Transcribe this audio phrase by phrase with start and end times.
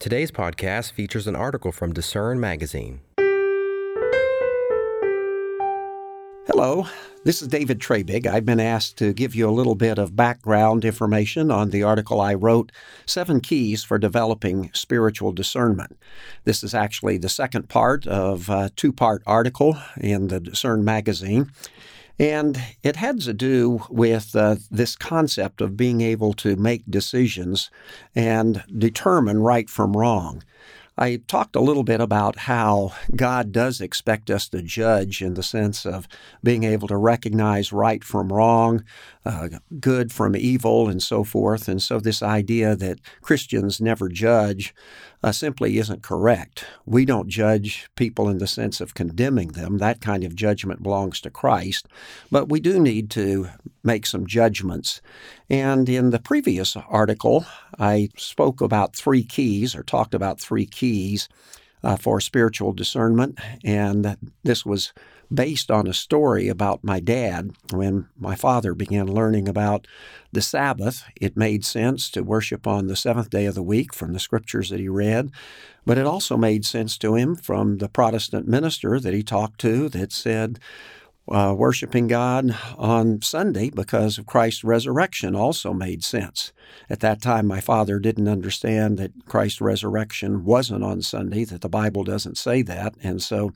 [0.00, 3.02] Today's podcast features an article from Discern Magazine.
[6.46, 6.86] Hello,
[7.24, 8.26] this is David Treybig.
[8.26, 12.18] I've been asked to give you a little bit of background information on the article
[12.18, 12.72] I wrote,
[13.04, 15.98] Seven Keys for Developing Spiritual Discernment.
[16.44, 21.50] This is actually the second part of a two part article in the Discern magazine.
[22.20, 27.70] And it had to do with uh, this concept of being able to make decisions
[28.14, 30.42] and determine right from wrong.
[30.98, 35.42] I talked a little bit about how God does expect us to judge in the
[35.42, 36.06] sense of
[36.44, 38.84] being able to recognize right from wrong,
[39.24, 39.48] uh,
[39.80, 41.68] good from evil, and so forth.
[41.68, 44.74] And so, this idea that Christians never judge
[45.22, 46.64] uh, simply isn't correct.
[46.86, 49.78] We don't judge people in the sense of condemning them.
[49.78, 51.86] That kind of judgment belongs to Christ.
[52.30, 53.48] But we do need to
[53.82, 55.00] make some judgments.
[55.48, 57.44] And in the previous article,
[57.78, 61.28] I spoke about three keys or talked about three keys
[61.82, 63.38] uh, for spiritual discernment.
[63.64, 64.92] And this was
[65.32, 67.52] based on a story about my dad.
[67.72, 69.86] When my father began learning about
[70.32, 74.12] the Sabbath, it made sense to worship on the seventh day of the week from
[74.12, 75.30] the scriptures that he read.
[75.86, 79.88] But it also made sense to him from the Protestant minister that he talked to
[79.90, 80.58] that said,
[81.30, 86.52] uh, worshiping God on Sunday because of Christ's resurrection also made sense.
[86.88, 91.68] At that time, my father didn't understand that Christ's resurrection wasn't on Sunday, that the
[91.68, 92.94] Bible doesn't say that.
[93.02, 93.52] And so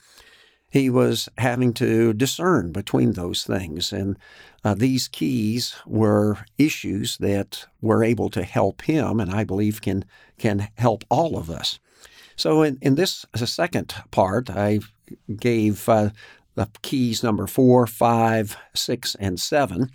[0.74, 3.92] he was having to discern between those things.
[3.92, 4.18] And
[4.64, 10.04] uh, these keys were issues that were able to help him, and I believe can,
[10.36, 11.78] can help all of us.
[12.34, 14.80] So, in, in this second part, I
[15.36, 16.10] gave uh,
[16.54, 19.90] the keys number four, five, six, and seven.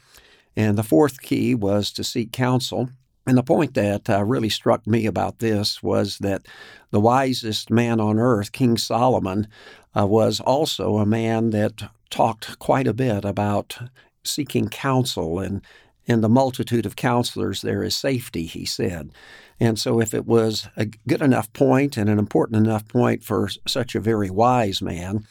[0.55, 2.89] And the fourth key was to seek counsel.
[3.25, 6.45] And the point that uh, really struck me about this was that
[6.91, 9.47] the wisest man on earth, King Solomon,
[9.95, 13.77] uh, was also a man that talked quite a bit about
[14.23, 15.61] seeking counsel and
[16.09, 19.11] in the multitude of counselors there is safety, he said.
[19.59, 23.49] And so, if it was a good enough point and an important enough point for
[23.67, 25.27] such a very wise man,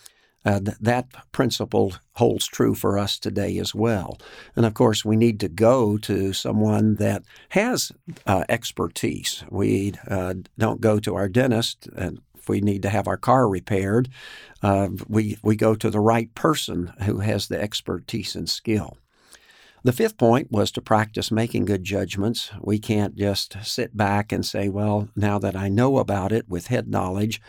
[0.49, 4.19] uh, th- that principle holds true for us today as well.
[4.57, 7.93] And of course, we need to go to someone that has
[8.27, 9.45] uh, expertise.
[9.51, 13.47] We uh, don't go to our dentist and if we need to have our car
[13.47, 14.09] repaired,
[14.63, 18.97] uh, we, we go to the right person who has the expertise and skill.
[19.85, 22.51] The fifth point was to practice making good judgments.
[22.61, 26.69] We can't just sit back and say, well, now that I know about it with
[26.69, 27.41] head knowledge,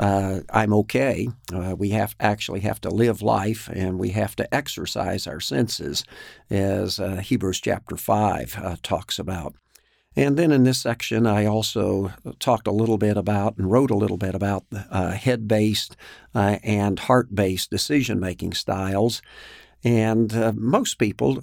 [0.00, 1.28] uh, I'm okay.
[1.52, 6.04] Uh, we have actually have to live life and we have to exercise our senses,
[6.48, 9.54] as uh, Hebrews chapter 5 uh, talks about.
[10.16, 13.96] And then in this section, I also talked a little bit about and wrote a
[13.96, 15.96] little bit about uh, head based
[16.34, 19.22] uh, and heart based decision making styles.
[19.82, 21.42] And uh, most people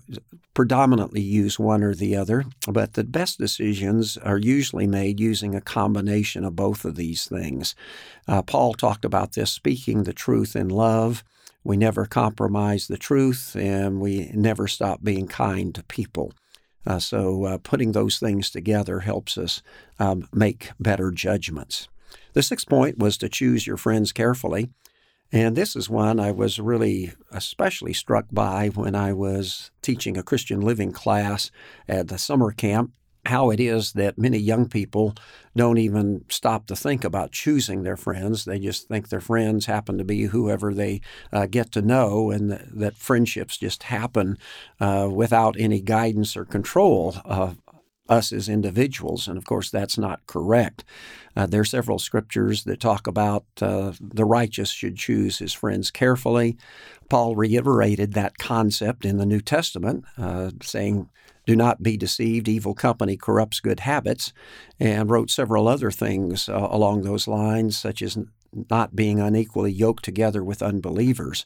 [0.54, 5.62] predominantly use one or the other, but the best decisions are usually made using a
[5.62, 7.76] combination of both of these things.
[8.28, 11.24] Uh, Paul talked about this speaking the truth in love.
[11.64, 16.32] We never compromise the truth, and we never stop being kind to people.
[16.86, 19.62] Uh, so, uh, putting those things together helps us
[20.00, 21.90] um, make better judgments.
[22.34, 24.70] The sixth point was to choose your friends carefully.
[25.32, 30.24] And this is one I was really especially struck by when I was teaching a
[30.24, 31.52] Christian living class
[31.88, 32.92] at the summer camp.
[33.26, 35.14] How it is that many young people
[35.54, 38.46] don't even stop to think about choosing their friends.
[38.46, 41.02] They just think their friends happen to be whoever they
[41.34, 44.38] uh, get to know, and th- that friendships just happen
[44.80, 47.58] uh, without any guidance or control of,
[48.10, 49.28] us as individuals.
[49.28, 50.84] And of course, that's not correct.
[51.36, 55.92] Uh, there are several scriptures that talk about uh, the righteous should choose his friends
[55.92, 56.58] carefully.
[57.10, 61.10] Paul reiterated that concept in the New Testament, uh, saying,
[61.46, 62.50] do not be deceived.
[62.50, 64.34] Evil company corrupts good habits,
[64.80, 68.18] and wrote several other things uh, along those lines, such as
[68.70, 71.46] not being unequally yoked together with unbelievers.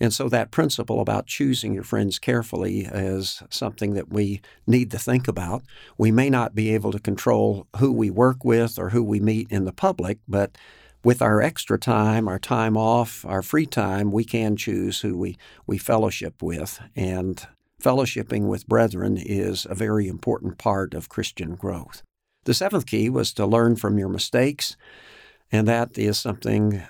[0.00, 4.98] And so that principle about choosing your friends carefully is something that we need to
[4.98, 5.62] think about.
[5.98, 9.50] We may not be able to control who we work with or who we meet
[9.50, 10.56] in the public, but
[11.04, 15.36] with our extra time, our time off, our free time, we can choose who we,
[15.66, 16.80] we fellowship with.
[16.96, 17.46] And
[17.82, 22.02] fellowshipping with brethren is a very important part of Christian growth.
[22.44, 24.76] The seventh key was to learn from your mistakes
[25.54, 26.82] and that is something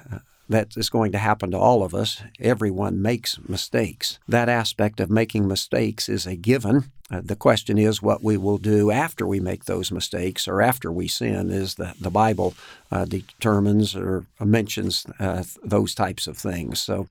[0.49, 2.23] that is going to happen to all of us.
[2.41, 4.19] Everyone makes mistakes.
[4.27, 6.85] That aspect of making mistakes is a given.
[7.11, 10.91] Uh, the question is what we will do after we make those mistakes or after
[10.91, 12.55] we sin is the, the Bible
[12.91, 16.81] uh, determines or mentions uh, those types of things.
[16.81, 17.09] So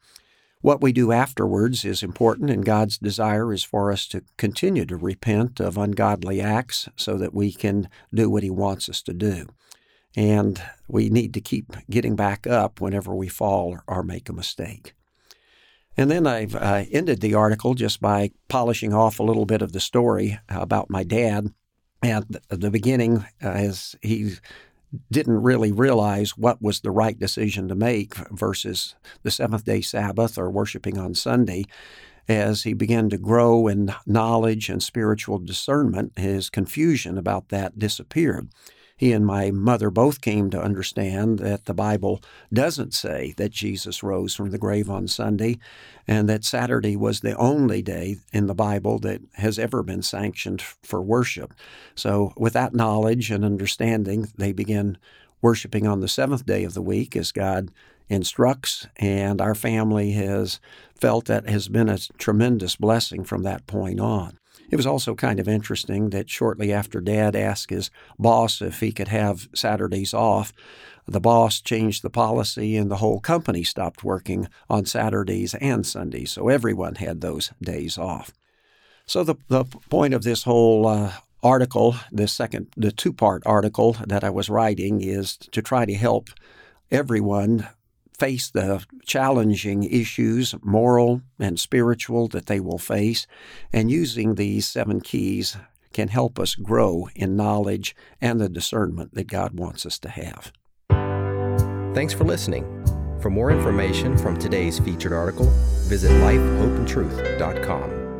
[0.61, 4.95] what we do afterwards is important, and God's desire is for us to continue to
[4.95, 9.49] repent of ungodly acts so that we can do what He wants us to do.
[10.15, 14.93] And we need to keep getting back up whenever we fall or make a mistake.
[15.95, 19.73] And then I've uh, ended the article just by polishing off a little bit of
[19.73, 21.53] the story about my dad.
[22.03, 24.35] At the beginning, uh, as he
[25.09, 30.37] didn't really realize what was the right decision to make versus the seventh day Sabbath
[30.37, 31.63] or worshiping on Sunday.
[32.27, 38.49] As he began to grow in knowledge and spiritual discernment, his confusion about that disappeared
[39.03, 42.21] he and my mother both came to understand that the Bible
[42.53, 45.57] doesn't say that Jesus rose from the grave on Sunday,
[46.07, 50.61] and that Saturday was the only day in the Bible that has ever been sanctioned
[50.61, 51.53] for worship.
[51.95, 54.97] So, with that knowledge and understanding, they began
[55.41, 57.71] worshiping on the seventh day of the week as God
[58.07, 60.61] instructs, and our family has
[60.95, 64.39] felt that has been a tremendous blessing from that point on.
[64.69, 68.91] It was also kind of interesting that shortly after Dad asked his boss if he
[68.91, 70.53] could have Saturdays off,
[71.07, 76.31] the boss changed the policy and the whole company stopped working on Saturdays and Sundays.
[76.31, 78.31] So everyone had those days off.
[79.05, 81.13] So the, the point of this whole uh,
[81.43, 85.93] article, the second, the two part article that I was writing, is to try to
[85.93, 86.29] help
[86.89, 87.67] everyone
[88.17, 93.27] face the challenging issues, moral and spiritual, that they will face.
[93.71, 95.57] And using these seven keys
[95.93, 100.51] can help us grow in knowledge and the discernment that God wants us to have.
[101.93, 102.65] Thanks for listening.
[103.21, 105.45] For more information from today's featured article,
[105.87, 108.12] visit lifehopeandtruth.com.